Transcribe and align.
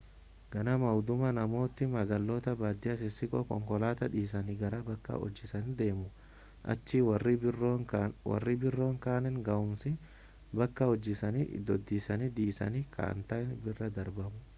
ganama 0.53 0.87
hudumaa 0.99 1.31
namootni 1.37 1.87
magaalota 1.95 2.53
baadiyyaa 2.61 2.95
xixiqqoo 3.01 3.41
konkolaataan 3.51 4.13
dhiisanii 4.15 4.55
gara 4.63 4.79
bakka 4.89 5.19
hojiisaaniitti 5.25 5.77
deemu 5.83 6.07
achii 6.75 7.03
warreen 7.11 8.59
biroon 8.65 8.99
kanneen 9.07 9.39
ga'umsi 9.53 9.93
bakka 10.63 10.89
hojiisaanii 10.95 11.47
iddoosaan 11.63 12.27
dhiisanii 12.43 12.87
ka'an 13.01 13.25
ta'een 13.33 13.57
bira 13.67 13.95
darbamu 14.01 14.47